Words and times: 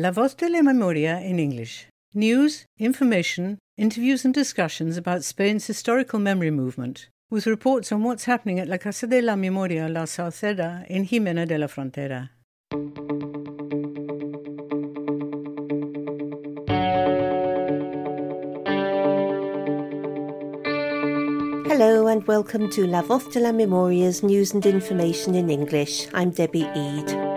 La 0.00 0.12
Voz 0.12 0.36
de 0.36 0.48
la 0.48 0.62
Memoria 0.62 1.18
in 1.18 1.40
English. 1.40 1.88
News, 2.14 2.66
information, 2.78 3.58
interviews, 3.76 4.24
and 4.24 4.32
discussions 4.32 4.96
about 4.96 5.24
Spain's 5.24 5.66
historical 5.66 6.20
memory 6.20 6.52
movement, 6.52 7.08
with 7.30 7.48
reports 7.48 7.90
on 7.90 8.04
what's 8.04 8.26
happening 8.26 8.60
at 8.60 8.68
La 8.68 8.76
Casa 8.76 9.08
de 9.08 9.20
la 9.20 9.34
Memoria 9.34 9.88
La 9.88 10.04
Sauceda 10.04 10.86
in 10.88 11.04
Jimena 11.04 11.48
de 11.48 11.58
la 11.58 11.66
Frontera. 11.66 12.30
Hello 21.66 22.06
and 22.06 22.24
welcome 22.28 22.70
to 22.70 22.86
La 22.86 23.02
Voz 23.02 23.26
de 23.32 23.40
la 23.40 23.50
Memoria's 23.50 24.22
news 24.22 24.54
and 24.54 24.64
information 24.64 25.34
in 25.34 25.50
English. 25.50 26.06
I'm 26.14 26.30
Debbie 26.30 26.70
Eade. 26.76 27.27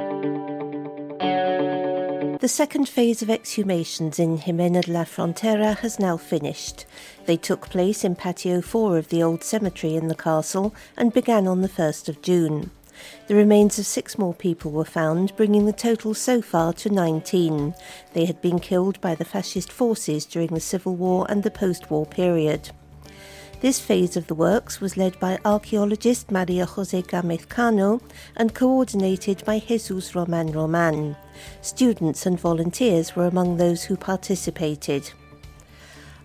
The 2.42 2.48
second 2.48 2.89
phase 2.89 3.21
of 3.21 3.28
exhumations 3.28 4.18
in 4.18 4.39
Jimena 4.39 4.82
de 4.82 4.92
la 4.92 5.04
Frontera 5.04 5.78
has 5.78 6.00
now 6.00 6.18
finished. 6.18 6.88
They 7.28 7.38
took 7.38 7.70
place 7.70 8.04
in 8.04 8.15
Patio 8.15 8.61
4 8.61 8.98
of 8.98 9.10
the 9.10 9.21
old 9.21 9.43
cemetery 9.43 9.96
in 9.96 10.07
the 10.07 10.15
castle 10.15 10.74
and 10.98 11.14
began 11.14 11.46
on 11.46 11.62
the 11.62 11.70
1st 11.70 12.10
of 12.10 12.24
June. 12.24 12.71
The 13.28 13.36
remains 13.36 13.78
of 13.78 13.86
six 13.86 14.18
more 14.18 14.34
people 14.34 14.71
were 14.71 14.84
found, 14.84 15.36
bringing 15.36 15.68
the 15.68 15.71
total 15.71 16.15
so 16.15 16.42
far 16.42 16.74
to 16.74 16.89
19. 16.89 17.75
They 18.14 18.25
had 18.25 18.42
been 18.42 18.57
killed 18.57 19.00
by 19.01 19.14
the 19.14 19.23
fascist 19.23 19.71
forces 19.71 20.26
during 20.26 20.50
the 20.50 20.60
Civil 20.60 20.96
War 20.96 21.28
and 21.29 21.43
the 21.43 21.51
post 21.51 21.92
war 21.92 22.07
period. 22.07 22.71
This 23.61 23.79
phase 23.79 24.18
of 24.18 24.25
the 24.25 24.33
works 24.33 24.82
was 24.82 24.97
led 24.97 25.20
by 25.20 25.38
archaeologist 25.46 26.32
Maria 26.32 26.65
Jose 26.65 27.00
Gamez 27.04 27.47
Cano 27.47 28.01
and 28.36 28.56
coordinated 28.56 29.46
by 29.46 29.60
Jesus 29.60 30.15
Roman 30.15 30.51
Roman. 30.51 31.15
Students 31.61 32.25
and 32.25 32.39
volunteers 32.39 33.16
were 33.16 33.28
among 33.28 33.58
those 33.58 33.84
who 33.84 33.95
participated. 33.95 35.11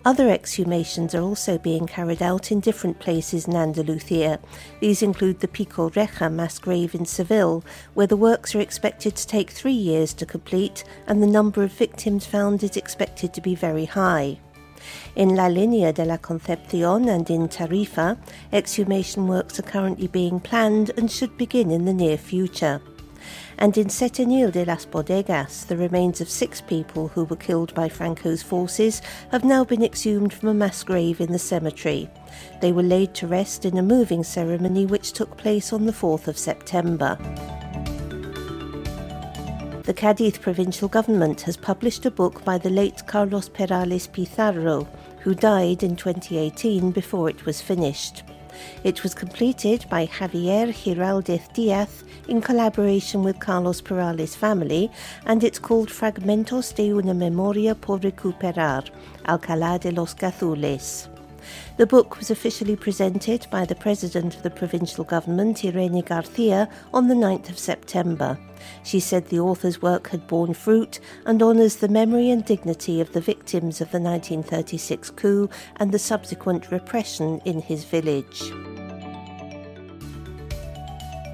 Other 0.07 0.29
exhumations 0.29 1.15
are 1.15 1.21
also 1.21 1.59
being 1.59 1.87
carried 1.87 2.23
out 2.23 2.51
in 2.51 2.61
different 2.61 3.01
places 3.01 3.47
in 3.47 3.55
Andalusia. 3.55 4.41
These 4.81 5.03
include 5.03 5.41
the 5.41 5.49
Pico 5.49 5.91
Reja 5.91 6.31
mass 6.31 6.59
grave 6.59 6.95
in 6.95 7.05
Seville, 7.05 7.63
where 7.93 8.07
the 8.07 8.17
works 8.17 8.55
are 8.55 8.61
expected 8.61 9.15
to 9.15 9.27
take 9.27 9.51
three 9.51 9.73
years 9.73 10.15
to 10.15 10.25
complete 10.25 10.85
and 11.07 11.23
the 11.23 11.27
number 11.27 11.63
of 11.63 11.73
victims 11.73 12.25
found 12.25 12.63
is 12.63 12.79
expected 12.79 13.35
to 13.35 13.43
be 13.43 13.55
very 13.55 13.85
high. 13.85 14.39
In 15.15 15.35
La 15.35 15.49
Línea 15.49 15.95
de 15.95 16.05
la 16.05 16.19
Concepción 16.19 17.09
and 17.09 17.29
in 17.31 17.49
Tarifa, 17.49 18.19
exhumation 18.53 19.27
works 19.27 19.59
are 19.59 19.63
currently 19.63 20.07
being 20.07 20.41
planned 20.41 20.91
and 20.97 21.11
should 21.11 21.37
begin 21.37 21.71
in 21.71 21.85
the 21.85 21.93
near 21.93 22.17
future. 22.17 22.81
And 23.59 23.77
in 23.79 23.89
Setenil 23.89 24.53
de 24.53 24.65
las 24.65 24.85
Bodegas, 24.85 25.67
the 25.67 25.77
remains 25.77 26.21
of 26.21 26.29
six 26.29 26.61
people 26.61 27.09
who 27.09 27.25
were 27.25 27.37
killed 27.37 27.75
by 27.75 27.89
Franco's 27.89 28.43
forces 28.43 29.01
have 29.31 29.45
now 29.45 29.65
been 29.65 29.83
exhumed 29.83 30.33
from 30.33 30.51
a 30.51 30.55
mass 30.55 30.83
grave 30.83 31.21
in 31.21 31.33
the 31.33 31.39
cemetery. 31.39 32.11
They 32.61 32.73
were 32.73 32.83
laid 32.83 33.15
to 33.15 33.27
rest 33.27 33.65
in 33.65 33.79
a 33.79 33.83
moving 33.83 34.23
ceremony 34.23 34.85
which 34.85 35.13
took 35.13 35.37
place 35.37 35.73
on 35.73 35.87
the 35.87 35.93
4th 35.93 36.29
of 36.29 36.39
September. 36.39 37.17
The 39.87 39.95
Cadiz 39.95 40.37
provincial 40.37 40.89
government 40.89 41.43
has 41.43 41.57
published 41.57 42.05
a 42.07 42.11
book 42.11 42.45
by 42.45 42.59
the 42.59 42.71
late 42.71 43.07
Carlos 43.07 43.49
Perales 43.49 44.09
Pizarro, 44.09 44.89
who 45.21 45.33
died 45.33 45.85
in 45.85 45.95
2018 45.95 46.91
before 46.91 47.31
it 47.31 47.47
was 47.47 47.63
finished. 47.63 48.25
It 48.83 49.05
was 49.05 49.15
completed 49.15 49.87
by 49.89 50.09
Javier 50.09 50.73
Giraldez 50.75 51.47
Diaz 51.55 52.03
in 52.27 52.41
collaboration 52.41 53.23
with 53.23 53.39
Carlos 53.39 53.81
Perales' 53.81 54.35
family, 54.35 54.91
and 55.25 55.45
it's 55.45 55.61
called 55.61 55.89
Fragmentos 55.89 56.75
de 56.75 56.93
una 56.93 57.15
Memoria 57.15 57.77
por 57.77 58.01
Recuperar, 58.01 58.91
Alcalá 59.27 59.79
de 59.79 59.93
los 59.93 60.15
Gazules. 60.15 61.16
The 61.77 61.87
book 61.87 62.19
was 62.19 62.31
officially 62.31 62.77
presented 62.77 63.47
by 63.51 63.65
the 63.65 63.75
President 63.75 64.37
of 64.37 64.43
the 64.43 64.51
Provincial 64.51 65.05
Government, 65.05 65.65
Irene 65.65 66.01
Garcia, 66.01 66.69
on 66.93 67.09
the 67.09 67.15
9th 67.15 67.51
of 67.51 67.59
September. 67.59 68.39
She 68.83 69.01
said 69.01 69.27
the 69.27 69.41
author's 69.41 69.83
work 69.83 70.09
had 70.09 70.27
borne 70.27 70.55
fruit 70.55 71.01
and 71.25 71.43
honours 71.43 71.77
the 71.77 71.89
memory 71.89 72.31
and 72.31 72.45
dignity 72.45 73.01
of 73.01 73.13
the 73.13 73.21
victims 73.21 73.81
of 73.81 73.91
the 73.91 74.01
1936 74.01 75.11
coup 75.11 75.51
and 75.77 75.93
the 75.93 75.99
subsequent 75.99 76.71
repression 76.71 77.41
in 77.45 77.61
his 77.61 77.85
village. 77.85 78.53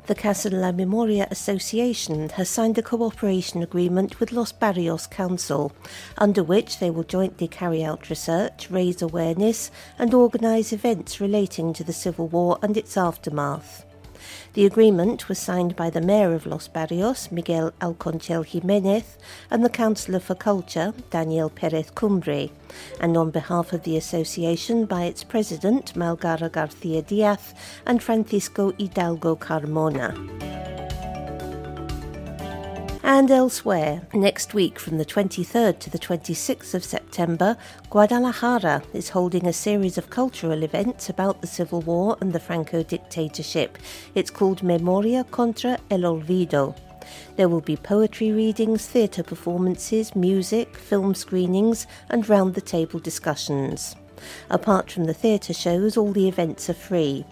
The 0.07 0.17
Casa 0.17 0.51
de 0.51 0.57
la 0.57 0.73
Memoria 0.73 1.29
Association 1.31 2.31
has 2.31 2.49
signed 2.49 2.77
a 2.77 2.83
cooperation 2.83 3.63
agreement 3.63 4.19
with 4.19 4.33
Los 4.33 4.51
Barrios 4.51 5.07
Council, 5.07 5.71
under 6.19 6.43
which 6.43 6.81
they 6.81 6.91
will 6.91 7.05
jointly 7.05 7.47
carry 7.47 7.85
out 7.85 8.11
research, 8.11 8.69
raise 8.69 9.01
awareness, 9.01 9.71
and 10.01 10.13
organise 10.13 10.73
events 10.73 11.21
relating 11.21 11.73
to 11.73 11.85
the 11.85 11.93
Civil 11.93 12.27
War 12.27 12.59
and 12.63 12.77
its 12.77 12.97
aftermath. 12.97 13.85
The 14.55 14.67
agreement 14.67 15.29
was 15.29 15.39
signed 15.39 15.77
by 15.77 15.91
the 15.91 16.01
Mayor 16.01 16.35
of 16.35 16.47
Los 16.47 16.69
Barrios, 16.69 17.31
Miguel 17.31 17.73
Alconchel 17.81 18.45
Jimenez, 18.45 19.17
and 19.51 19.65
the 19.65 19.71
Councillor 19.71 20.21
for 20.21 20.35
Culture, 20.35 20.93
Daniel 21.11 21.51
Perez 21.51 21.91
Cumbre, 21.91 22.49
and 23.01 23.17
on 23.17 23.31
behalf 23.31 23.73
of 23.73 23.85
the 23.85 23.97
association 23.97 24.85
by 24.85 25.05
its 25.05 25.25
president, 25.25 25.95
Malgara 25.95 26.51
Garcia 26.51 27.03
Diaz, 27.03 27.55
and 27.87 28.03
Francisco 28.03 28.73
Hidalgo 28.73 29.37
Carmona. 29.37 30.42
And 33.05 33.33
elsewhere, 33.33 34.03
next 34.15 34.55
week 34.55 34.79
from 34.79 34.97
the 34.97 35.05
23rd 35.05 35.81
to 35.81 35.91
the 35.91 35.99
26th 35.99 36.73
of 36.73 36.85
September, 36.85 37.57
Guadalajara 37.91 38.85
is 38.95 39.09
holding 39.09 39.49
a 39.49 39.53
series 39.53 39.99
of 39.99 40.09
cultural 40.09 40.63
events 40.63 41.09
about 41.09 41.41
the 41.41 41.49
Civil 41.49 41.81
War 41.81 42.17
and 42.21 42.33
the 42.33 42.39
Franco 42.39 42.85
dictatorship. 42.85 43.77
It's 44.15 44.31
called 44.31 44.63
Memoria 44.63 45.25
contra 45.25 45.79
el 45.91 46.03
Olvido. 46.03 46.77
There 47.35 47.49
will 47.49 47.61
be 47.61 47.77
poetry 47.77 48.31
readings, 48.31 48.87
theatre 48.87 49.25
performances, 49.25 50.15
music, 50.15 50.77
film 50.77 51.17
screenings, 51.17 51.89
and 52.09 52.29
round 52.29 52.55
the 52.55 52.61
table 52.61 53.01
discussions. 53.01 53.97
Apart 54.49 54.93
from 54.93 55.07
the 55.07 55.15
theatre 55.15 55.55
shows, 55.55 55.97
all 55.97 56.13
the 56.13 56.29
events 56.29 56.71
are 56.71 56.75
free. 56.75 57.25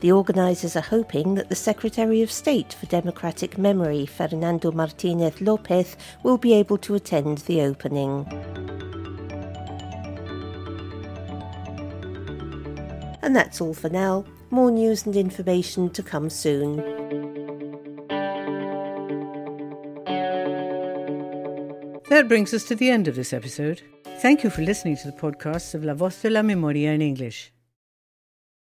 The 0.00 0.12
organisers 0.12 0.76
are 0.76 0.80
hoping 0.80 1.34
that 1.34 1.48
the 1.48 1.54
Secretary 1.54 2.22
of 2.22 2.30
State 2.30 2.72
for 2.72 2.86
Democratic 2.86 3.58
Memory, 3.58 4.06
Fernando 4.06 4.72
Martinez 4.72 5.40
Lopez, 5.40 5.96
will 6.22 6.38
be 6.38 6.54
able 6.54 6.78
to 6.78 6.94
attend 6.94 7.38
the 7.38 7.62
opening. 7.62 8.26
And 13.22 13.36
that's 13.36 13.60
all 13.60 13.74
for 13.74 13.88
now. 13.88 14.24
More 14.50 14.70
news 14.70 15.06
and 15.06 15.16
information 15.16 15.90
to 15.90 16.02
come 16.02 16.28
soon. 16.28 16.76
That 22.08 22.28
brings 22.28 22.52
us 22.52 22.64
to 22.64 22.74
the 22.74 22.90
end 22.90 23.08
of 23.08 23.14
this 23.14 23.32
episode. 23.32 23.80
Thank 24.18 24.44
you 24.44 24.50
for 24.50 24.62
listening 24.62 24.96
to 24.98 25.06
the 25.10 25.16
podcasts 25.16 25.74
of 25.74 25.84
La 25.84 25.94
Voz 25.94 26.20
de 26.20 26.30
la 26.30 26.42
Memoria 26.42 26.92
in 26.92 27.00
English. 27.00 27.51